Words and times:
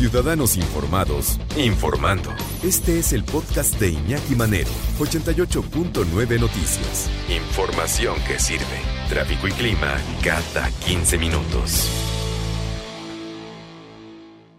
Ciudadanos 0.00 0.56
Informados, 0.56 1.38
informando. 1.58 2.30
Este 2.64 2.98
es 2.98 3.12
el 3.12 3.22
podcast 3.22 3.78
de 3.78 3.90
Iñaki 3.90 4.34
Manero, 4.34 4.70
88.9 4.98 6.40
Noticias. 6.40 7.10
Información 7.28 8.14
que 8.26 8.38
sirve. 8.38 8.64
Tráfico 9.10 9.46
y 9.46 9.50
clima 9.50 9.98
cada 10.24 10.70
15 10.86 11.18
minutos. 11.18 11.90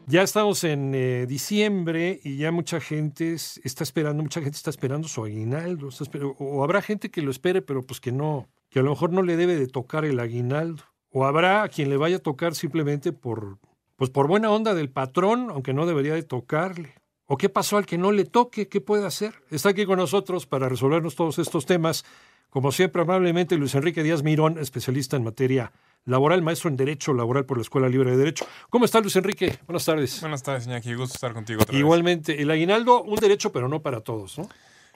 Ya 0.05 0.21
estamos 0.21 0.63
en 0.63 0.93
eh, 0.93 1.25
diciembre 1.27 2.19
y 2.23 2.37
ya 2.37 2.51
mucha 2.51 2.79
gente 2.79 3.33
está 3.33 3.83
esperando, 3.83 4.21
mucha 4.21 4.41
gente 4.41 4.57
está 4.57 4.69
esperando 4.69 5.07
su 5.07 5.23
aguinaldo, 5.23 5.89
o 6.37 6.63
habrá 6.63 6.83
gente 6.83 7.09
que 7.09 7.23
lo 7.23 7.31
espere, 7.31 7.63
pero 7.63 7.81
pues 7.81 7.99
que 7.99 8.11
no, 8.11 8.47
que 8.69 8.77
a 8.77 8.83
lo 8.83 8.91
mejor 8.91 9.11
no 9.11 9.23
le 9.23 9.37
debe 9.37 9.55
de 9.55 9.65
tocar 9.65 10.05
el 10.05 10.19
aguinaldo, 10.19 10.83
o 11.09 11.25
habrá 11.25 11.63
a 11.63 11.69
quien 11.69 11.89
le 11.89 11.97
vaya 11.97 12.17
a 12.17 12.19
tocar 12.19 12.53
simplemente 12.53 13.11
por 13.11 13.57
pues 14.01 14.09
por 14.09 14.27
buena 14.27 14.49
onda 14.49 14.73
del 14.73 14.89
patrón, 14.89 15.51
aunque 15.51 15.73
no 15.73 15.85
debería 15.85 16.15
de 16.15 16.23
tocarle. 16.23 16.95
¿O 17.27 17.37
qué 17.37 17.49
pasó 17.49 17.77
al 17.77 17.85
que 17.85 17.99
no 17.99 18.11
le 18.11 18.25
toque? 18.25 18.67
¿Qué 18.67 18.81
puede 18.81 19.05
hacer? 19.05 19.35
Está 19.51 19.69
aquí 19.69 19.85
con 19.85 19.99
nosotros 19.99 20.47
para 20.47 20.67
resolvernos 20.67 21.13
todos 21.13 21.37
estos 21.37 21.67
temas, 21.67 22.03
como 22.49 22.71
siempre 22.71 23.03
amablemente 23.03 23.55
Luis 23.57 23.75
Enrique 23.75 24.01
Díaz 24.01 24.23
Mirón, 24.23 24.57
especialista 24.57 25.17
en 25.17 25.23
materia 25.23 25.71
laboral, 26.05 26.41
maestro 26.41 26.71
en 26.71 26.77
Derecho 26.77 27.13
Laboral 27.13 27.45
por 27.45 27.57
la 27.57 27.61
Escuela 27.61 27.89
Libre 27.89 28.09
de 28.09 28.17
Derecho. 28.17 28.47
¿Cómo 28.71 28.85
está 28.85 28.99
Luis 29.01 29.15
Enrique? 29.17 29.59
Buenas 29.67 29.85
tardes. 29.85 30.19
Buenas 30.19 30.41
tardes, 30.41 30.65
Iñaki. 30.65 30.95
Gusto 30.95 31.13
estar 31.13 31.33
contigo 31.33 31.61
otra 31.61 31.77
Igualmente, 31.77 32.41
el 32.41 32.49
aguinaldo, 32.49 33.03
un 33.03 33.17
derecho, 33.17 33.51
pero 33.51 33.67
no 33.67 33.83
para 33.83 34.01
todos, 34.01 34.39
¿no? 34.39 34.49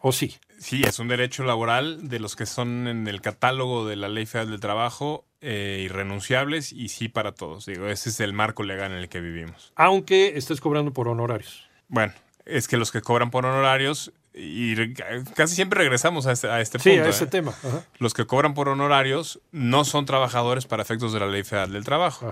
¿O 0.07 0.11
sí? 0.11 0.37
Sí, 0.59 0.83
es 0.87 0.99
un 0.99 1.07
derecho 1.07 1.43
laboral 1.45 2.07
de 2.07 2.19
los 2.19 2.35
que 2.35 2.45
son 2.45 2.87
en 2.87 3.07
el 3.07 3.21
catálogo 3.21 3.87
de 3.87 3.95
la 3.95 4.07
Ley 4.07 4.27
Federal 4.27 4.51
del 4.51 4.59
Trabajo 4.59 5.25
eh, 5.41 5.81
irrenunciables 5.83 6.71
y 6.71 6.89
sí 6.89 7.09
para 7.09 7.31
todos. 7.31 7.65
Digo, 7.65 7.87
ese 7.87 8.09
es 8.09 8.19
el 8.19 8.31
marco 8.31 8.61
legal 8.61 8.91
en 8.91 8.99
el 8.99 9.09
que 9.09 9.19
vivimos. 9.19 9.73
Aunque 9.75 10.37
estés 10.37 10.61
cobrando 10.61 10.93
por 10.93 11.07
honorarios. 11.07 11.67
Bueno, 11.87 12.13
es 12.45 12.67
que 12.67 12.77
los 12.77 12.91
que 12.91 13.01
cobran 13.01 13.31
por 13.31 13.47
honorarios, 13.47 14.13
y 14.31 14.93
casi 15.33 15.55
siempre 15.55 15.79
regresamos 15.79 16.27
a 16.27 16.33
este, 16.33 16.49
a 16.49 16.61
este 16.61 16.77
sí, 16.77 16.91
punto. 16.91 17.05
a 17.05 17.09
ese 17.09 17.23
¿eh? 17.23 17.27
tema. 17.27 17.55
Los 17.97 18.13
que 18.13 18.27
cobran 18.27 18.53
por 18.53 18.69
honorarios 18.69 19.39
no 19.51 19.85
son 19.85 20.05
trabajadores 20.05 20.67
para 20.67 20.83
efectos 20.83 21.13
de 21.13 21.19
la 21.19 21.25
Ley 21.25 21.41
Federal 21.41 21.71
del 21.71 21.83
Trabajo. 21.83 22.31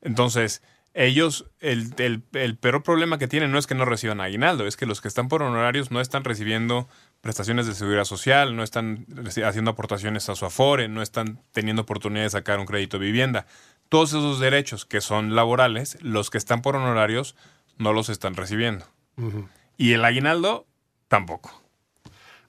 Entonces, 0.00 0.62
ellos, 0.94 1.46
el, 1.60 1.94
el, 1.98 2.22
el, 2.34 2.56
peor 2.56 2.82
problema 2.82 3.18
que 3.18 3.26
tienen 3.26 3.50
no 3.50 3.58
es 3.58 3.66
que 3.66 3.74
no 3.74 3.84
reciban 3.84 4.20
aguinaldo, 4.20 4.66
es 4.66 4.76
que 4.76 4.84
los 4.84 5.00
que 5.00 5.08
están 5.08 5.28
por 5.28 5.42
honorarios 5.42 5.90
no 5.90 6.00
están 6.00 6.22
recibiendo 6.22 6.86
prestaciones 7.22 7.66
de 7.66 7.74
seguridad 7.74 8.04
social, 8.04 8.54
no 8.54 8.62
están 8.64 9.06
haciendo 9.44 9.70
aportaciones 9.70 10.28
a 10.28 10.34
su 10.34 10.44
Afore, 10.44 10.88
no 10.88 11.00
están 11.02 11.40
teniendo 11.52 11.82
oportunidad 11.82 12.24
de 12.24 12.30
sacar 12.30 12.58
un 12.58 12.66
crédito 12.66 12.98
de 12.98 13.06
vivienda. 13.06 13.46
Todos 13.88 14.10
esos 14.10 14.40
derechos 14.40 14.84
que 14.84 15.00
son 15.00 15.34
laborales, 15.34 15.96
los 16.02 16.30
que 16.30 16.38
están 16.38 16.62
por 16.62 16.76
honorarios 16.76 17.36
no 17.78 17.92
los 17.92 18.08
están 18.08 18.34
recibiendo. 18.34 18.84
Y 19.76 19.92
el 19.92 20.04
aguinaldo 20.04 20.66
tampoco. 21.08 21.62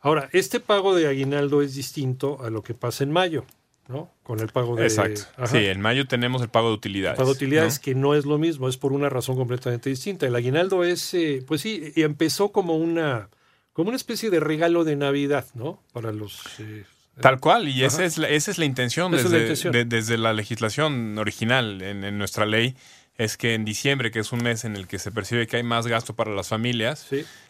Ahora, 0.01 0.27
este 0.33 0.59
pago 0.59 0.95
de 0.95 1.07
aguinaldo 1.07 1.61
es 1.61 1.75
distinto 1.75 2.43
a 2.43 2.49
lo 2.49 2.63
que 2.63 2.73
pasa 2.73 3.03
en 3.03 3.11
mayo. 3.11 3.45
¿no? 3.87 4.09
Con 4.23 4.39
el 4.39 4.47
pago 4.47 4.75
de... 4.75 4.83
Exacto. 4.83 5.21
Sí, 5.45 5.57
en 5.57 5.81
mayo 5.81 6.07
tenemos 6.07 6.41
el 6.41 6.49
pago 6.49 6.69
de 6.69 6.75
utilidades. 6.75 7.19
El 7.19 7.23
pago 7.23 7.33
de 7.33 7.35
utilidades 7.35 7.79
que 7.79 7.93
no 7.93 8.15
es 8.15 8.25
lo 8.25 8.37
mismo, 8.39 8.69
es 8.69 8.77
por 8.77 8.91
una 8.91 9.09
razón 9.09 9.35
completamente 9.35 9.89
distinta. 9.89 10.25
El 10.25 10.35
aguinaldo 10.35 10.83
es, 10.83 11.13
eh, 11.13 11.43
pues 11.45 11.61
sí, 11.61 11.91
empezó 11.95 12.51
como 12.51 12.75
una, 12.75 13.29
como 13.73 13.89
una 13.89 13.97
especie 13.97 14.29
de 14.29 14.39
regalo 14.39 14.83
de 14.83 14.95
Navidad, 14.95 15.45
¿no? 15.53 15.81
Para 15.91 16.11
los... 16.11 16.41
Eh, 16.59 16.85
Tal 17.19 17.39
cual, 17.39 17.67
y 17.67 17.83
esa 17.83 18.05
es, 18.05 18.17
la, 18.17 18.27
esa 18.27 18.49
es 18.49 18.57
la 18.57 18.65
intención, 18.65 19.11
desde, 19.11 19.85
desde 19.85 20.17
la 20.17 20.33
legislación 20.33 21.15
original 21.19 21.83
en, 21.83 22.03
en, 22.03 22.17
nuestra 22.17 22.47
ley, 22.47 22.75
es 23.17 23.37
que 23.37 23.53
en 23.53 23.65
diciembre, 23.65 24.09
que 24.09 24.17
es 24.17 24.31
un 24.31 24.41
mes 24.41 24.65
en 24.65 24.75
el 24.75 24.87
que 24.87 24.97
se 24.97 25.11
percibe 25.11 25.45
que 25.45 25.57
hay 25.57 25.63
más 25.63 25.85
gasto 25.85 26.15
para 26.15 26.31
las 26.31 26.47
familias, 26.47 27.07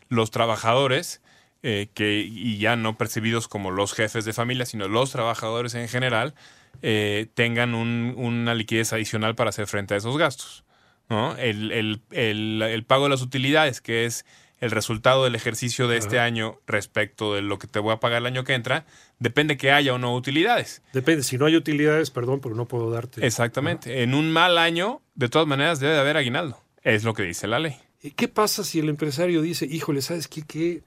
los 0.10 0.32
trabajadores 0.32 1.22
eh, 1.66 1.88
que, 1.94 2.20
y 2.30 2.58
ya 2.58 2.76
no 2.76 2.98
percibidos 2.98 3.47
como 3.47 3.72
los 3.72 3.94
jefes 3.94 4.26
de 4.26 4.34
familia, 4.34 4.66
sino 4.66 4.90
los 4.90 5.12
trabajadores 5.12 5.76
en 5.76 5.88
general, 5.88 6.34
eh, 6.81 7.28
tengan 7.34 7.74
un, 7.74 8.14
una 8.18 8.53
liquidez 8.53 8.92
adicional 8.92 9.36
para 9.36 9.52
hacer 9.52 9.68
frente 9.68 9.94
a 9.94 9.97
esos 9.97 10.18
gastos. 10.18 10.66
¿no? 11.09 11.38
El, 11.38 11.72
el, 11.72 12.02
el, 12.12 12.62
el, 12.62 12.84
pago 12.84 13.06
de 13.06 13.12
las 13.12 13.22
utilidades, 13.22 13.80
que 13.80 14.03
es 14.03 14.26
el 14.63 14.72
resultado 14.72 15.25
del 15.25 15.35
ejercicio 15.35 15.90
de 15.90 15.97
este 15.97 16.19
año 16.19 16.57
respecto 16.68 17.34
de 17.34 17.41
lo 17.41 17.59
que 17.59 17.68
te 17.68 17.79
voy 17.79 17.91
a 17.91 18.00
pagar 18.00 18.19
el 18.19 18.28
año 18.28 18.46
que 18.46 18.53
entra, 18.53 18.85
depende 19.19 19.57
que 19.57 19.74
haya 19.74 19.94
o 19.94 19.97
no 19.97 20.16
utilidades. 20.16 20.81
Depende, 20.94 21.24
si 21.24 21.38
no 21.38 21.47
hay 21.47 21.57
utilidades, 21.57 22.12
perdón, 22.12 22.40
pero 22.40 22.56
no 22.56 22.66
puedo 22.66 22.90
darte. 22.90 23.25
Exactamente. 23.28 24.03
En 24.03 24.13
un 24.13 24.31
mal 24.31 24.57
año, 24.57 25.02
de 25.16 25.28
todas 25.28 25.50
maneras, 25.50 25.81
debe 25.81 25.96
de 25.96 26.00
haber 26.00 26.16
aguinaldo. 26.16 26.62
Es 26.81 27.03
lo 27.03 27.13
que 27.13 27.23
dice 27.23 27.46
la 27.46 27.59
ley. 27.59 27.75
¿Qué 28.16 28.29
pasa 28.29 28.63
si 28.63 28.79
el 28.79 28.88
empresario 28.88 29.41
dice, 29.41 29.66
híjole, 29.66 30.02
¿sabes 30.02 30.29
qué? 30.29 30.44
qué? 30.44 30.84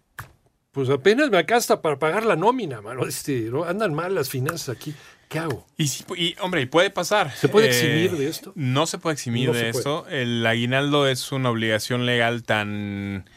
Pues 0.73 0.89
apenas 0.89 1.29
me 1.29 1.37
acasta 1.37 1.83
para 1.83 1.99
pagar 1.99 2.25
la 2.25 2.37
nómina, 2.37 2.81
mano. 2.81 3.07
Este, 3.07 3.51
¿no? 3.51 3.65
Andan 3.65 3.93
mal 3.93 4.15
las 4.15 4.31
finanzas 4.31 4.71
aquí. 4.71 4.95
¿Qué 5.29 5.39
hago? 5.39 5.67
Y, 5.77 5.91
y 6.17 6.37
hombre, 6.41 6.63
y 6.63 6.67
puede 6.67 6.91
pasar. 6.91 7.31
¿Se 7.33 7.49
puede 7.49 7.69
eximir 7.69 8.13
eh, 8.15 8.19
de 8.19 8.29
esto? 8.29 8.53
No 8.55 8.87
se 8.87 8.97
puede 8.97 9.15
eximir 9.15 9.49
no 9.49 9.55
de 9.55 9.69
esto. 9.69 10.07
El 10.09 10.47
aguinaldo 10.47 11.09
es 11.09 11.31
una 11.33 11.51
obligación 11.51 12.07
legal 12.07 12.43
tan, 12.43 13.29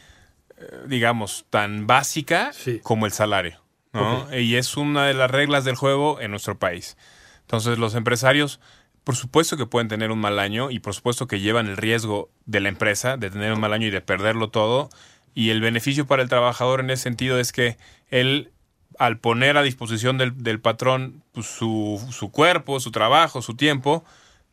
digamos, 0.86 1.46
tan 1.50 1.86
básica 1.86 2.52
sí. 2.52 2.80
como 2.82 3.06
el 3.06 3.12
salario. 3.12 3.60
¿no? 3.92 4.22
Okay. 4.22 4.44
Y 4.44 4.56
es 4.56 4.76
una 4.76 5.06
de 5.06 5.14
las 5.14 5.30
reglas 5.30 5.64
del 5.64 5.74
juego 5.74 6.20
en 6.20 6.30
nuestro 6.30 6.58
país. 6.58 6.96
Entonces, 7.42 7.78
los 7.78 7.94
empresarios, 7.94 8.60
por 9.04 9.16
supuesto 9.16 9.56
que 9.56 9.66
pueden 9.66 9.88
tener 9.88 10.10
un 10.10 10.20
mal 10.20 10.38
año 10.38 10.70
y 10.70 10.78
por 10.78 10.94
supuesto 10.94 11.26
que 11.26 11.40
llevan 11.40 11.66
el 11.66 11.76
riesgo 11.76 12.30
de 12.46 12.60
la 12.60 12.68
empresa 12.68 13.16
de 13.16 13.30
tener 13.30 13.52
un 13.52 13.60
mal 13.60 13.72
año 13.72 13.88
y 13.88 13.90
de 13.90 14.00
perderlo 14.00 14.50
todo 14.50 14.90
y 15.34 15.50
el 15.50 15.60
beneficio 15.60 16.06
para 16.06 16.22
el 16.22 16.28
trabajador 16.28 16.80
en 16.80 16.90
ese 16.90 17.04
sentido 17.04 17.38
es 17.38 17.52
que 17.52 17.76
él, 18.08 18.52
al 18.98 19.18
poner 19.18 19.56
a 19.56 19.62
disposición 19.62 20.18
del, 20.18 20.42
del 20.42 20.60
patrón 20.60 21.22
pues, 21.32 21.46
su, 21.46 22.04
su, 22.10 22.30
cuerpo, 22.30 22.80
su 22.80 22.90
trabajo, 22.90 23.42
su 23.42 23.54
tiempo, 23.54 24.04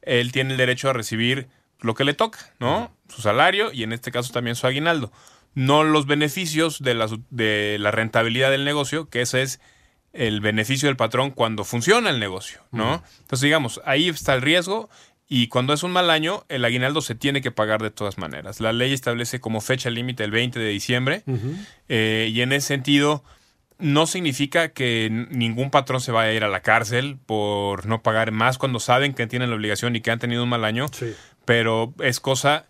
él 0.02 0.32
tiene 0.32 0.52
el 0.52 0.58
derecho 0.58 0.90
a 0.90 0.94
recibir 0.94 1.48
lo 1.80 1.94
que 1.94 2.04
le 2.04 2.14
toca, 2.14 2.54
¿no? 2.60 2.92
Su 3.08 3.22
salario 3.22 3.72
y 3.72 3.84
en 3.84 3.94
este 3.94 4.12
caso 4.12 4.34
también 4.34 4.56
su 4.56 4.68
aguinaldo. 4.68 5.12
No 5.58 5.84
los 5.84 6.06
beneficios 6.06 6.84
de 6.84 6.94
la, 6.94 7.10
de 7.32 7.78
la 7.80 7.90
rentabilidad 7.90 8.52
del 8.52 8.64
negocio, 8.64 9.10
que 9.10 9.22
ese 9.22 9.42
es 9.42 9.60
el 10.14 10.40
beneficio 10.40 10.88
del 10.88 10.98
patrón 10.98 11.32
cuando 11.32 11.64
funciona 11.64 12.12
el 12.12 12.20
negocio, 12.20 12.62
¿no? 12.72 13.04
Entonces, 13.22 13.42
digamos, 13.42 13.82
ahí 13.84 14.08
está 14.08 14.36
el 14.36 14.42
riesgo 14.42 14.90
y 15.28 15.48
cuando 15.48 15.74
es 15.74 15.82
un 15.82 15.92
mal 15.92 16.10
año, 16.10 16.46
el 16.48 16.64
aguinaldo 16.64 17.02
se 17.02 17.16
tiene 17.16 17.42
que 17.42 17.52
pagar 17.52 17.82
de 17.82 17.90
todas 17.90 18.18
maneras. 18.20 18.60
La 18.60 18.72
ley 18.72 18.94
establece 18.94 19.40
como 19.40 19.60
fecha 19.60 19.90
límite 19.90 20.24
el 20.24 20.32
20 20.32 20.60
de 20.60 20.70
diciembre 20.70 21.24
uh 21.26 21.32
-huh. 21.32 21.66
eh, 21.90 22.30
y 22.32 22.42
en 22.42 22.54
ese 22.54 22.68
sentido 22.68 23.24
no 23.80 24.08
significa 24.08 24.70
que 24.70 25.10
ningún 25.32 25.72
patrón 25.72 26.02
se 26.02 26.12
vaya 26.12 26.30
a 26.30 26.34
ir 26.34 26.44
a 26.44 26.50
la 26.50 26.62
cárcel 26.62 27.18
por 27.26 27.86
no 27.86 28.02
pagar 28.02 28.32
más 28.32 28.58
cuando 28.58 28.80
saben 28.80 29.14
que 29.14 29.28
tienen 29.28 29.50
la 29.50 29.56
obligación 29.56 29.96
y 29.96 30.02
que 30.02 30.12
han 30.12 30.20
tenido 30.20 30.44
un 30.44 30.50
mal 30.50 30.66
año, 30.66 30.88
sí. 30.92 31.14
pero 31.46 31.94
es 32.00 32.20
cosa, 32.20 32.66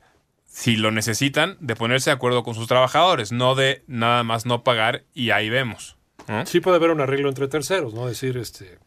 si 0.47 0.75
lo 0.75 0.91
necesitan, 0.91 1.58
de 1.59 1.75
ponerse 1.75 2.09
de 2.09 2.16
acuerdo 2.16 2.44
con 2.44 2.56
sus 2.56 2.68
trabajadores, 2.68 3.31
no 3.31 3.53
de 3.53 3.84
nada 3.88 4.24
más 4.24 4.46
no 4.46 4.63
pagar 4.63 5.03
y 5.13 5.30
ahí 5.30 5.50
vemos. 5.50 5.97
¿no? 6.28 6.46
Sí 6.46 6.59
puede 6.59 6.78
haber 6.78 6.90
un 6.90 7.02
arreglo 7.02 7.30
entre 7.30 7.47
terceros, 7.47 7.94
¿no? 7.94 8.08
Decir, 8.08 8.38
este 8.38 8.80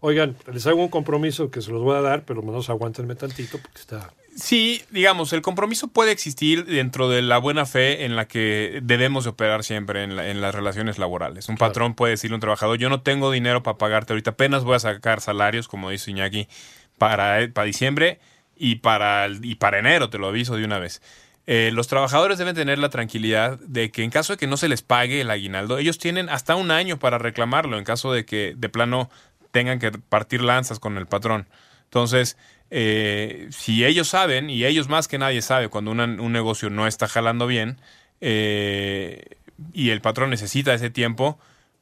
oigan, 0.00 0.36
les 0.52 0.66
hago 0.66 0.82
un 0.82 0.88
compromiso 0.88 1.50
que 1.50 1.60
se 1.62 1.70
los 1.70 1.82
voy 1.82 1.96
a 1.96 2.00
dar, 2.00 2.24
pero 2.24 2.42
menos 2.42 2.70
aguántenme 2.70 3.14
tantito 3.14 3.58
porque 3.58 3.80
está... 3.80 4.12
Sí, 4.34 4.82
digamos, 4.90 5.32
el 5.32 5.42
compromiso 5.42 5.88
puede 5.88 6.12
existir 6.12 6.64
dentro 6.64 7.08
de 7.08 7.20
la 7.20 7.38
buena 7.38 7.66
fe 7.66 8.04
en 8.04 8.16
la 8.16 8.26
que 8.26 8.80
debemos 8.82 9.24
de 9.24 9.30
operar 9.30 9.64
siempre 9.64 10.04
en, 10.04 10.16
la, 10.16 10.28
en 10.28 10.40
las 10.40 10.54
relaciones 10.54 10.98
laborales. 10.98 11.48
Un 11.48 11.56
claro. 11.56 11.72
patrón 11.72 11.94
puede 11.94 12.12
decirle 12.12 12.34
a 12.34 12.36
un 12.36 12.40
trabajador, 12.40 12.78
yo 12.78 12.88
no 12.88 13.02
tengo 13.02 13.30
dinero 13.30 13.62
para 13.62 13.76
pagarte 13.76 14.12
ahorita, 14.12 14.30
apenas 14.30 14.64
voy 14.64 14.76
a 14.76 14.78
sacar 14.78 15.20
salarios, 15.20 15.68
como 15.68 15.90
dice 15.90 16.12
Iñaki, 16.12 16.48
para, 16.96 17.48
para 17.52 17.66
diciembre 17.66 18.20
y 18.62 18.76
para, 18.76 19.26
y 19.40 19.54
para 19.54 19.78
enero, 19.78 20.10
te 20.10 20.18
lo 20.18 20.28
aviso 20.28 20.54
de 20.54 20.66
una 20.66 20.78
vez. 20.78 21.00
Eh, 21.46 21.70
los 21.72 21.88
trabajadores 21.88 22.36
deben 22.36 22.54
tener 22.54 22.78
la 22.78 22.90
tranquilidad 22.90 23.58
de 23.60 23.90
que 23.90 24.04
en 24.04 24.10
caso 24.10 24.34
de 24.34 24.36
que 24.36 24.46
no 24.46 24.58
se 24.58 24.68
les 24.68 24.82
pague 24.82 25.22
el 25.22 25.30
aguinaldo, 25.30 25.78
ellos 25.78 25.96
tienen 25.96 26.28
hasta 26.28 26.56
un 26.56 26.70
año 26.70 26.98
para 26.98 27.16
reclamarlo 27.16 27.78
en 27.78 27.84
caso 27.84 28.12
de 28.12 28.26
que 28.26 28.52
de 28.54 28.68
plano 28.68 29.08
tengan 29.50 29.78
que 29.78 29.90
partir 29.92 30.42
lanzas 30.42 30.78
con 30.78 30.98
el 30.98 31.06
patrón. 31.06 31.48
Entonces, 31.84 32.36
eh, 32.70 33.48
si 33.50 33.86
ellos 33.86 34.08
saben, 34.08 34.50
y 34.50 34.66
ellos 34.66 34.90
más 34.90 35.08
que 35.08 35.16
nadie 35.16 35.40
sabe 35.40 35.68
cuando 35.68 35.90
una, 35.90 36.04
un 36.04 36.32
negocio 36.32 36.68
no 36.68 36.86
está 36.86 37.08
jalando 37.08 37.46
bien, 37.46 37.80
eh, 38.20 39.38
y 39.72 39.88
el 39.88 40.02
patrón 40.02 40.28
necesita 40.28 40.74
ese 40.74 40.90
tiempo, 40.90 41.38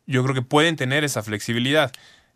yo 0.07 0.23
creo 0.23 0.35
que 0.35 0.43
pueden 0.43 0.77
tener 0.77 1.03
esa 1.03 1.25
flexibilidad. 1.25 1.91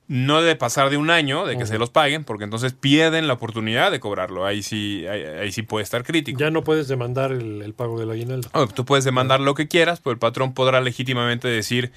No 0.08 0.42
debe 0.42 0.56
pasar 0.56 0.90
de 0.90 0.96
un 0.96 1.10
año 1.10 1.46
de 1.46 1.56
que 1.56 1.62
uh 1.62 1.66
-huh. 1.66 1.70
se 1.70 1.78
los 1.78 1.90
paguen, 1.90 2.24
porque 2.24 2.44
entonces 2.44 2.72
pierden 2.72 3.28
la 3.28 3.34
oportunidad 3.34 3.90
de 3.90 4.00
cobrarlo. 4.00 4.44
Ahí 4.44 4.62
sí, 4.62 5.06
ahí, 5.06 5.22
ahí 5.22 5.52
sí 5.52 5.62
puede 5.62 5.84
estar 5.84 6.02
crítico. 6.04 6.38
Ya 6.38 6.50
no 6.50 6.64
puedes 6.64 6.88
demandar 6.88 7.32
el, 7.32 7.62
el 7.62 7.72
pago 7.72 7.98
del 7.98 8.10
aguinaldo. 8.10 8.48
Oh, 8.52 8.66
tú 8.66 8.84
puedes 8.84 9.04
demandar 9.04 9.40
uh 9.40 9.42
-huh. 9.42 9.46
lo 9.46 9.54
que 9.54 9.68
quieras, 9.68 10.00
pero 10.00 10.12
el 10.12 10.18
patrón 10.18 10.54
podrá 10.54 10.80
legítimamente 10.80 11.48
decir, 11.48 11.92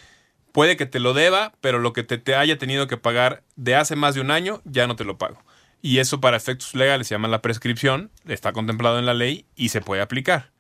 puede 0.51 0.77
que 0.77 0.85
te 0.85 0.99
lo 0.99 1.13
deba, 1.13 1.53
pero 1.59 1.79
lo 1.79 1.91
que 1.91 2.03
te, 2.03 2.17
te, 2.17 2.35
haya 2.35 2.57
tenido 2.57 2.87
que 2.87 2.95
pagar 2.95 3.43
de 3.57 3.75
hace 3.75 3.97
más 3.97 4.15
de 4.15 4.21
un 4.21 4.31
año, 4.31 4.61
ya 4.63 4.87
no 4.87 4.95
te 4.95 5.03
lo 5.03 5.17
pago. 5.17 5.43
Y 5.81 5.99
eso 5.99 6.21
para 6.21 6.37
efectos 6.37 6.73
legales 6.75 7.07
se 7.07 7.15
llama 7.15 7.27
la 7.27 7.41
prescripción, 7.41 8.09
está 8.25 8.53
contemplado 8.53 8.97
en 8.97 9.05
la 9.05 9.13
ley 9.13 9.45
y 9.55 9.69
se 9.69 9.81
puede 9.81 10.01
aplicar. 10.01 10.54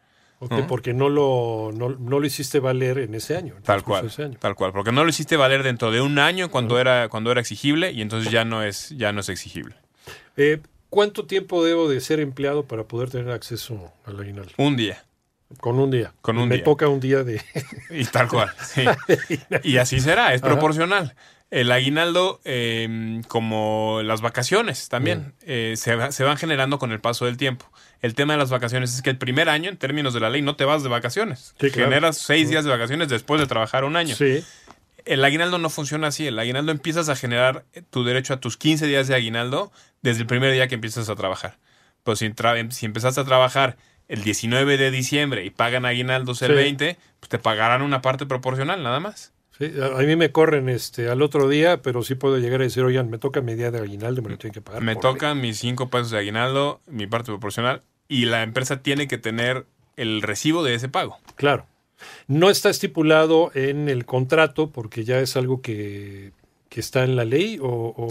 Porque 0.67 0.93
no 0.93 1.09
lo, 1.09 1.71
no, 1.73 1.89
lo 1.89 2.25
hiciste 2.25 2.59
valer 2.59 2.99
en 2.99 3.15
ese 3.15 3.35
año. 3.35 3.55
Tal 3.63 3.83
cual. 3.83 4.11
Tal 4.39 4.55
cual. 4.55 4.71
Porque 4.73 4.91
no 4.91 5.03
lo 5.03 5.09
hiciste 5.09 5.37
valer 5.37 5.63
dentro 5.63 5.91
de 5.91 6.01
un 6.01 6.19
año 6.19 6.51
cuando, 6.51 6.79
era, 6.79 7.09
cuando 7.09 7.31
era 7.31 7.41
exigible 7.41 7.91
y 7.91 8.01
entonces 8.01 8.31
ya 8.31 8.45
no 8.45 8.61
es, 8.61 8.89
ya 8.89 9.11
no 9.11 9.21
es 9.21 9.29
exigible. 9.29 9.75
Eh, 10.37 10.59
¿Cuánto 10.89 11.25
tiempo 11.25 11.63
debo 11.63 11.89
de 11.89 11.99
ser 11.99 12.19
empleado 12.19 12.65
para 12.65 12.83
poder 12.83 13.09
tener 13.09 13.31
acceso 13.31 13.91
al 14.05 14.19
aguinaldo? 14.19 14.51
Un 14.57 14.75
día. 14.77 15.03
Con 15.59 15.79
un 15.79 15.91
día. 15.91 16.13
Con 16.21 16.37
un 16.37 16.49
Me 16.49 16.59
toca 16.59 16.87
un 16.87 16.99
día 16.99 17.23
de. 17.23 17.41
y 17.89 18.05
tal 18.05 18.27
cual. 18.27 18.51
y 19.63 19.77
así 19.77 19.99
será, 19.99 20.33
es 20.33 20.41
proporcional. 20.41 21.15
El 21.51 21.71
aguinaldo, 21.71 22.41
em, 22.43 23.21
como 23.23 24.01
las 24.03 24.21
vacaciones 24.21 24.89
también, 24.89 25.35
eh, 25.41 25.75
se, 25.77 25.95
van 25.95 26.37
generando 26.37 26.79
con 26.79 26.91
el 26.91 26.99
paso 26.99 27.25
del 27.25 27.37
tiempo. 27.37 27.71
El 28.01 28.15
tema 28.15 28.33
de 28.33 28.39
las 28.39 28.49
vacaciones 28.49 28.93
es 28.93 29.01
que 29.01 29.11
el 29.11 29.17
primer 29.17 29.47
año, 29.47 29.69
en 29.69 29.77
términos 29.77 30.13
de 30.13 30.19
la 30.19 30.29
ley, 30.29 30.41
no 30.41 30.55
te 30.55 30.65
vas 30.65 30.83
de 30.83 30.89
vacaciones. 30.89 31.55
Generas 31.59 32.17
seis 32.17 32.49
días 32.49 32.65
de 32.65 32.71
vacaciones 32.71 33.09
después 33.09 33.39
de 33.39 33.47
trabajar 33.47 33.83
un 33.83 33.95
año. 33.95 34.15
Sí. 34.15 34.43
El 35.05 35.23
aguinaldo 35.23 35.59
no 35.59 35.69
funciona 35.69 36.07
así. 36.07 36.25
El 36.25 36.39
aguinaldo 36.39 36.71
empiezas 36.71 37.09
a 37.09 37.15
generar 37.15 37.63
tu 37.91 38.03
derecho 38.03 38.33
a 38.33 38.39
tus 38.39 38.57
15 38.57 38.87
días 38.87 39.07
de 39.07 39.13
aguinaldo 39.13 39.71
desde 40.01 40.21
el 40.21 40.27
primer 40.27 40.51
día 40.51 40.67
que 40.67 40.75
empiezas 40.75 41.09
a 41.09 41.15
trabajar. 41.15 41.57
Pues 42.03 42.19
si, 42.19 42.33
si 42.71 42.85
empezaste 42.85 43.21
a 43.21 43.23
trabajar 43.23 43.77
el 44.07 44.23
19 44.23 44.77
de 44.77 44.91
diciembre 44.91 45.45
y 45.45 45.51
pagan 45.51 45.85
aguinaldos 45.85 46.41
el 46.41 46.53
20, 46.53 46.97
pues 47.19 47.29
te 47.29 47.39
pagarán 47.39 47.81
una 47.81 48.01
parte 48.01 48.25
proporcional, 48.25 48.81
nada 48.81 48.99
más. 48.99 49.34
Sí, 49.57 49.71
a 49.81 50.01
mí 50.01 50.15
me 50.15 50.31
corren 50.31 50.67
este 50.67 51.09
al 51.09 51.21
otro 51.21 51.47
día, 51.47 51.81
pero 51.81 52.03
sí 52.03 52.15
puedo 52.15 52.37
llegar 52.37 52.59
a 52.61 52.65
decir, 52.65 52.83
oigan, 52.83 53.09
me 53.09 53.17
toca 53.17 53.41
mi 53.41 53.55
día 53.55 53.71
de 53.71 53.79
aguinaldo, 53.79 54.21
me 54.21 54.29
lo 54.29 54.37
tienen 54.37 54.53
que 54.53 54.61
pagar. 54.61 54.81
Me 54.81 54.95
tocan 54.95 55.39
mis 55.39 55.57
cinco 55.57 55.89
pesos 55.89 56.11
de 56.11 56.17
aguinaldo, 56.17 56.81
mi 56.87 57.07
parte 57.07 57.27
proporcional, 57.27 57.81
y 58.09 58.25
la 58.25 58.43
empresa 58.43 58.81
tiene 58.81 59.07
que 59.07 59.17
tener 59.17 59.65
el 59.95 60.21
recibo 60.21 60.63
de 60.63 60.75
ese 60.75 60.89
pago. 60.89 61.17
Claro. 61.35 61.67
No 62.27 62.49
está 62.49 62.69
estipulado 62.69 63.51
en 63.53 63.87
el 63.87 64.05
contrato 64.05 64.69
porque 64.71 65.05
ya 65.05 65.19
es 65.19 65.37
algo 65.37 65.61
que 65.61 66.33
que 66.69 66.79
está 66.79 67.03
en 67.03 67.15
la 67.15 67.25
ley 67.25 67.57
o, 67.61 68.07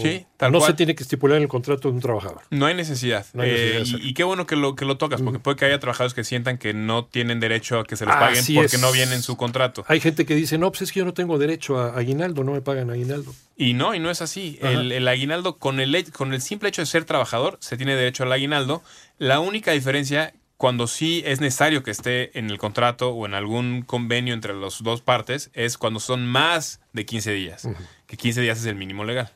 no 0.50 0.60
se 0.60 0.74
tiene 0.74 0.94
que 0.94 1.02
estipular 1.02 1.36
en 1.36 1.42
el 1.42 1.48
contrato 1.48 1.88
de 1.88 1.94
un 1.94 2.00
trabajador. 2.00 2.42
No 2.50 2.66
hay 2.66 2.74
necesidad. 2.74 3.26
Eh, 3.34 3.82
y, 3.84 4.14
qué 4.14 4.24
bueno 4.24 4.46
que 4.46 4.56
lo, 4.56 4.74
que 4.74 4.84
lo 4.84 4.96
tocas, 4.96 5.20
porque 5.20 5.38
puede 5.38 5.56
que 5.56 5.64
haya 5.66 5.78
trabajadores 5.80 6.14
que 6.14 6.24
sientan 6.24 6.58
que 6.58 6.72
no 6.72 7.04
tienen 7.04 7.40
derecho 7.40 7.80
a 7.80 7.84
que 7.84 7.96
se 7.96 8.06
les 8.06 8.14
paguen 8.14 8.44
porque 8.54 8.78
no 8.78 8.92
viene 8.92 9.14
en 9.14 9.22
su 9.22 9.36
contrato. 9.36 9.84
Hay 9.88 10.00
gente 10.00 10.24
que 10.24 10.34
dice, 10.34 10.58
no, 10.58 10.70
pues 10.70 10.82
es 10.82 10.92
que 10.92 11.00
yo 11.00 11.04
no 11.04 11.14
tengo 11.14 11.38
derecho 11.38 11.78
a 11.78 11.96
aguinaldo, 11.96 12.44
no 12.44 12.52
me 12.52 12.60
pagan 12.60 12.90
aguinaldo. 12.90 13.34
Y 13.56 13.74
no, 13.74 13.94
y 13.94 14.00
no 14.00 14.10
es 14.10 14.22
así. 14.22 14.58
El, 14.62 15.06
aguinaldo, 15.06 15.58
con 15.58 15.80
el, 15.80 16.10
con 16.12 16.32
el 16.32 16.40
simple 16.40 16.68
hecho 16.68 16.82
de 16.82 16.86
ser 16.86 17.04
trabajador, 17.04 17.58
se 17.60 17.76
tiene 17.76 17.94
derecho 17.96 18.22
al 18.22 18.32
aguinaldo. 18.32 18.82
La 19.18 19.40
única 19.40 19.72
diferencia 19.72 20.34
cuando 20.56 20.86
sí 20.86 21.22
es 21.26 21.40
necesario 21.40 21.82
que 21.82 21.90
esté 21.90 22.38
en 22.38 22.48
el 22.48 22.58
contrato 22.58 23.10
o 23.10 23.26
en 23.26 23.34
algún 23.34 23.82
convenio 23.82 24.34
entre 24.34 24.54
las 24.54 24.82
dos 24.82 25.02
partes 25.02 25.50
es 25.52 25.76
cuando 25.76 26.00
son 26.00 26.26
más 26.26 26.80
de 26.92 27.04
15 27.04 27.32
días, 27.32 27.68
que 28.14 28.22
15 28.22 28.40
días 28.43 28.61
es 28.61 28.66
el 28.66 28.76
mínimo 28.76 29.05
legal. 29.05 29.31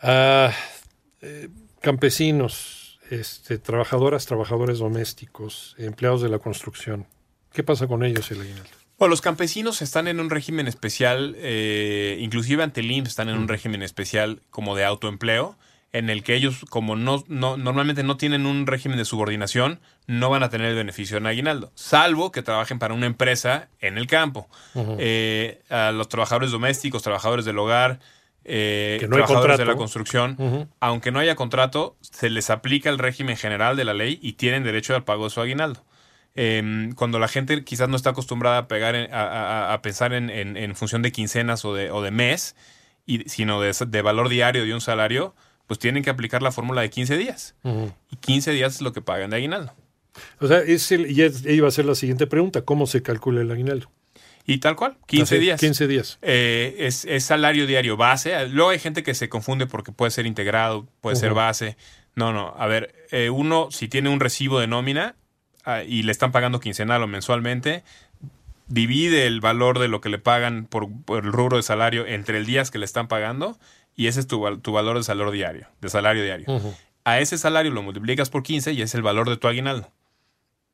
Ah, 0.00 0.52
eh, 1.22 1.48
campesinos, 1.80 3.00
este, 3.10 3.58
trabajadoras, 3.58 4.26
trabajadores 4.26 4.78
domésticos, 4.78 5.74
empleados 5.78 6.22
de 6.22 6.28
la 6.28 6.38
construcción, 6.38 7.06
¿qué 7.52 7.62
pasa 7.62 7.86
con 7.86 8.04
ellos, 8.04 8.30
el 8.30 8.42
aguinaldo? 8.42 8.68
Bueno, 8.98 9.10
los 9.10 9.20
campesinos 9.20 9.82
están 9.82 10.08
en 10.08 10.20
un 10.20 10.30
régimen 10.30 10.68
especial, 10.68 11.34
eh, 11.38 12.16
inclusive 12.20 12.62
ante 12.62 12.80
el 12.80 12.90
IMSS 12.90 13.08
están 13.08 13.28
en 13.28 13.38
un 13.38 13.48
régimen 13.48 13.82
especial 13.82 14.40
como 14.50 14.74
de 14.76 14.84
autoempleo, 14.84 15.56
en 15.96 16.10
el 16.10 16.22
que 16.22 16.34
ellos, 16.34 16.66
como 16.68 16.94
no, 16.94 17.24
no, 17.26 17.56
normalmente 17.56 18.02
no 18.02 18.18
tienen 18.18 18.44
un 18.44 18.66
régimen 18.66 18.98
de 18.98 19.06
subordinación, 19.06 19.80
no 20.06 20.28
van 20.28 20.42
a 20.42 20.50
tener 20.50 20.68
el 20.68 20.76
beneficio 20.76 21.16
en 21.16 21.26
aguinaldo, 21.26 21.72
salvo 21.74 22.32
que 22.32 22.42
trabajen 22.42 22.78
para 22.78 22.92
una 22.92 23.06
empresa 23.06 23.68
en 23.80 23.96
el 23.96 24.06
campo. 24.06 24.48
Eh, 24.98 25.62
a 25.70 25.92
los 25.92 26.08
trabajadores 26.08 26.50
domésticos, 26.50 27.02
trabajadores 27.02 27.46
del 27.46 27.58
hogar, 27.58 28.00
eh, 28.44 28.98
trabajadores 29.08 29.56
de 29.56 29.64
la 29.64 29.74
construcción, 29.74 30.68
aunque 30.80 31.10
no 31.10 31.18
haya 31.18 31.34
contrato, 31.34 31.96
se 32.02 32.28
les 32.28 32.50
aplica 32.50 32.90
el 32.90 32.98
régimen 32.98 33.38
general 33.38 33.74
de 33.76 33.84
la 33.84 33.94
ley 33.94 34.18
y 34.20 34.34
tienen 34.34 34.64
derecho 34.64 34.94
al 34.94 35.04
pago 35.04 35.24
de 35.24 35.30
su 35.30 35.40
aguinaldo. 35.40 35.82
Em, 36.34 36.92
cuando 36.92 37.18
la 37.18 37.28
gente 37.28 37.64
quizás 37.64 37.88
no 37.88 37.96
está 37.96 38.10
acostumbrada 38.10 38.58
a, 38.58 38.68
pegar 38.68 38.94
a, 39.10 39.80
pensar 39.80 40.12
en, 40.12 40.76
función 40.76 41.00
de 41.00 41.10
quincenas 41.10 41.64
o 41.64 41.74
de, 41.74 41.90
o 41.90 42.02
de 42.02 42.10
mes, 42.10 42.54
y, 43.06 43.20
sino 43.30 43.62
de, 43.62 43.72
de 43.86 44.02
valor 44.02 44.28
diario 44.28 44.64
de 44.64 44.74
un 44.74 44.82
salario, 44.82 45.34
pues 45.66 45.78
tienen 45.78 46.02
que 46.02 46.10
aplicar 46.10 46.42
la 46.42 46.52
fórmula 46.52 46.82
de 46.82 46.90
15 46.90 47.16
días. 47.16 47.54
Y 48.10 48.16
15 48.16 48.52
días 48.52 48.76
es 48.76 48.80
lo 48.80 48.92
que 48.92 49.02
pagan 49.02 49.30
de 49.30 49.36
aguinaldo. 49.36 49.74
O 50.40 50.46
sea, 50.46 50.58
es 50.60 50.90
el, 50.92 51.10
y 51.10 51.52
iba 51.52 51.68
a 51.68 51.70
ser 51.70 51.84
la 51.84 51.94
siguiente 51.94 52.26
pregunta, 52.26 52.62
¿cómo 52.62 52.86
se 52.86 53.02
calcula 53.02 53.42
el 53.42 53.50
aguinaldo? 53.50 53.90
Y 54.46 54.58
tal 54.58 54.76
cual, 54.76 54.96
15 55.06 55.38
días. 55.40 55.60
15 55.60 55.88
días. 55.88 56.18
Eh, 56.22 56.76
es, 56.78 57.24
salario 57.24 57.66
diario 57.66 57.96
base. 57.96 58.48
Luego 58.48 58.70
hay 58.70 58.78
gente 58.78 59.02
que 59.02 59.14
se 59.14 59.28
confunde 59.28 59.66
porque 59.66 59.90
puede 59.90 60.12
ser 60.12 60.24
integrado, 60.24 60.86
puede 61.00 61.16
ser 61.16 61.34
base. 61.34 61.76
No, 62.14 62.32
no. 62.32 62.54
A 62.56 62.66
ver, 62.66 62.94
eh, 63.10 63.28
uno, 63.28 63.68
si 63.72 63.88
tiene 63.88 64.08
un 64.08 64.20
recibo 64.20 64.60
de 64.60 64.68
nómina 64.68 65.16
ah, 65.64 65.82
y 65.82 66.04
le 66.04 66.12
están 66.12 66.30
pagando 66.30 66.60
quincenal 66.60 67.02
o 67.02 67.08
mensualmente, 67.08 67.82
divide 68.68 69.26
el 69.26 69.40
valor 69.40 69.80
de 69.80 69.88
lo 69.88 70.00
que 70.00 70.08
le 70.08 70.18
pagan 70.18 70.66
por, 70.66 70.88
el 71.08 71.32
rubro 71.32 71.56
de 71.56 71.64
salario 71.64 72.06
entre 72.06 72.38
el 72.38 72.46
días 72.46 72.70
que 72.70 72.78
le 72.78 72.84
están 72.84 73.08
pagando 73.08 73.58
y 73.96 74.06
ese 74.08 74.20
es 74.20 74.26
tu, 74.26 74.40
valor 74.40 74.96
de 74.96 75.02
salario 75.02 75.32
diario, 75.32 75.68
de 75.80 75.88
salario 75.88 76.22
diario. 76.22 76.46
A 77.04 77.18
ese 77.18 77.38
salario 77.38 77.72
lo 77.72 77.82
multiplicas 77.82 78.30
por 78.30 78.42
15 78.42 78.72
y 78.72 78.82
es 78.82 78.94
el 78.94 79.02
valor 79.02 79.28
de 79.28 79.36
tu 79.36 79.48
aguinaldo. 79.48 79.90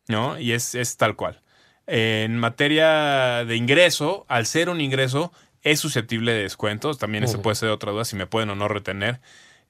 ¿No? 0.08 0.38
Y 0.38 0.52
es, 0.52 0.96
tal 0.96 1.14
cual. 1.14 1.40
En 1.86 2.36
materia 2.38 3.44
de 3.44 3.56
ingreso, 3.56 4.26
al 4.28 4.46
ser 4.46 4.68
un 4.68 4.80
ingreso, 4.80 5.32
es 5.62 5.78
susceptible 5.78 6.32
de 6.32 6.42
descuentos. 6.42 6.98
También 6.98 7.22
ese 7.22 7.38
puede 7.38 7.54
ser 7.54 7.70
otra 7.70 7.92
duda, 7.92 8.04
si 8.04 8.16
me 8.16 8.26
pueden 8.26 8.50
o 8.50 8.56
no 8.56 8.66
retener. 8.66 9.20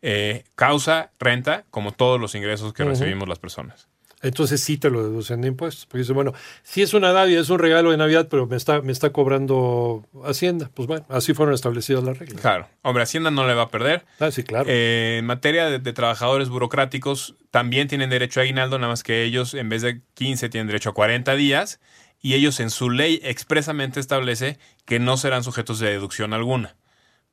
Eh, 0.00 0.44
causa 0.55 1.12
renta, 1.20 1.64
como 1.70 1.93
todos 1.93 2.19
los 2.19 2.34
ingresos 2.34 2.72
que 2.72 2.84
recibimos 2.84 3.28
las 3.28 3.38
personas 3.38 3.92
entonces 4.22 4.60
sí 4.62 4.78
te 4.78 4.88
lo 4.88 5.02
deducen 5.02 5.40
de 5.40 5.48
impuestos. 5.48 5.86
Porque 5.86 5.98
dice, 5.98 6.12
bueno, 6.12 6.32
si 6.62 6.80
es 6.80 6.94
una 6.94 7.12
Navidad, 7.12 7.40
es 7.40 7.50
un 7.50 7.58
regalo 7.58 7.90
de 7.90 7.96
Navidad, 7.96 8.28
pero 8.30 8.46
me 8.46 8.56
está, 8.56 8.80
me 8.80 8.92
está 8.92 9.10
cobrando 9.10 10.06
Hacienda. 10.24 10.70
Pues 10.72 10.86
bueno, 10.86 11.04
así 11.08 11.34
fueron 11.34 11.54
establecidas 11.54 12.04
las 12.04 12.19
reglas. 12.19 12.40
Claro. 12.40 12.69
Hombre, 12.82 13.02
Hacienda 13.02 13.32
no 13.32 13.46
le 13.46 13.54
va 13.54 13.62
a 13.62 13.69
perder. 13.69 14.04
Ah, 14.20 14.30
sí, 14.30 14.44
claro. 14.44 14.66
Eh, 14.69 15.16
en 15.19 15.26
materia 15.26 15.66
de, 15.66 15.92
trabajadores 15.92 16.48
burocráticos, 16.48 17.34
también 17.50 17.88
tienen 17.88 18.10
derecho 18.10 18.38
a 18.38 18.44
aguinaldo, 18.44 18.78
nada 18.78 18.92
más 18.92 19.02
que 19.02 19.24
ellos, 19.24 19.54
en 19.54 19.69
vez 19.69 19.82
de 19.82 20.00
15, 20.14 20.48
tienen 20.48 20.69
derecho 20.69 20.91
a 20.91 20.94
40 20.94 21.34
días. 21.34 21.81
Y 22.20 22.34
ellos 22.34 22.60
en 22.60 22.70
su 22.70 22.91
ley 22.91 23.20
expresamente 23.24 23.98
establece 23.98 24.56
que 24.84 25.00
no 25.00 25.17
serán 25.17 25.43
sujetos 25.43 25.81
de 25.81 25.91
deducción 25.91 26.32
alguna. 26.32 26.76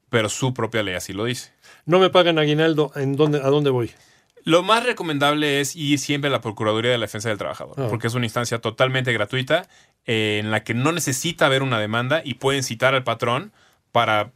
Pero 0.10 0.27
su 0.29 0.55
propia 0.55 0.81
ley 0.81 0.96
así 0.96 1.13
lo 1.13 1.25
dice. 1.25 1.53
No 1.86 2.00
me 2.00 2.10
pagan 2.10 2.39
aguinaldo, 2.39 2.91
¿en 2.96 3.15
dónde, 3.15 3.38
¿a 3.38 3.50
dónde 3.50 3.69
voy? 3.69 3.91
Lo 4.50 4.63
más 4.63 4.84
recomendable 4.84 5.62
es 5.62 5.75
ir 5.75 6.00
siempre 6.00 6.27
a 6.27 6.32
la 6.32 6.41
Procuraduría 6.41 6.89
de 6.89 6.98
la 6.98 7.03
Defensa 7.03 7.29
del 7.29 7.38
Trabajador, 7.38 7.75
ah. 7.77 7.86
porque 7.88 8.08
es 8.08 8.15
una 8.15 8.25
instancia 8.25 8.58
totalmente 8.58 9.13
gratuita 9.13 9.70
eh, 10.08 10.39
en 10.41 10.50
la 10.50 10.63
que 10.63 10.74
no 10.74 10.91
necesita 10.91 11.46
haber 11.46 11.62
una 11.62 11.79
demanda 11.79 12.24
y 12.25 12.34
pueden 12.34 12.63
citar 12.63 12.96
al 12.96 13.03
patrón 13.03 13.51
para 13.91 14.32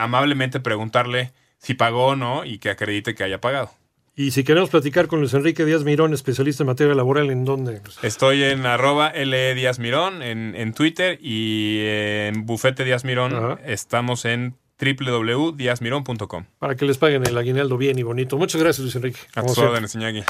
amablemente 0.00 0.58
preguntarle 0.58 1.34
si 1.58 1.74
pagó 1.74 2.06
o 2.06 2.16
no 2.16 2.46
y 2.46 2.56
que 2.56 2.70
acredite 2.70 3.14
que 3.14 3.24
haya 3.24 3.42
pagado. 3.42 3.70
Y 4.16 4.30
si 4.30 4.42
queremos 4.42 4.70
platicar 4.70 5.06
con 5.06 5.20
Luis 5.20 5.34
Enrique 5.34 5.66
Díaz 5.66 5.84
Mirón, 5.84 6.14
especialista 6.14 6.62
en 6.62 6.68
materia 6.68 6.94
laboral, 6.94 7.28
¿en 7.28 7.44
dónde? 7.44 7.82
Estoy 8.00 8.44
en 8.44 8.64
arroba 8.64 9.12
LE 9.12 9.54
Díaz 9.54 9.78
Mirón 9.78 10.22
en, 10.22 10.72
Twitter 10.72 11.18
y 11.20 11.80
en 11.82 12.46
Bufete 12.46 12.84
Díaz 12.84 13.04
Mirón 13.04 13.58
estamos 13.66 14.24
en 14.24 14.54
www.diasmiron.com. 14.80 16.44
Para 16.58 16.76
que 16.76 16.84
les 16.84 16.98
paguen 16.98 17.26
el 17.26 17.36
aguinaldo 17.36 17.76
bien 17.76 17.98
y 17.98 18.02
bonito. 18.02 18.36
Muchas 18.38 18.60
gracias, 18.60 18.82
Luis 18.82 18.96
Enrique. 18.96 19.20
A 19.34 19.42
tus 19.42 19.58
órdenes, 19.58 19.94
Iñaki. 19.94 20.22